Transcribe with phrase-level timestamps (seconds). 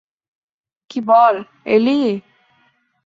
[0.89, 1.35] কী বল,
[1.65, 2.01] এলী?